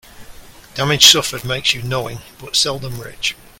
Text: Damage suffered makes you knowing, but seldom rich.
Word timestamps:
Damage 0.73 1.05
suffered 1.05 1.45
makes 1.45 1.75
you 1.75 1.83
knowing, 1.83 2.21
but 2.39 2.55
seldom 2.55 2.99
rich. 2.99 3.35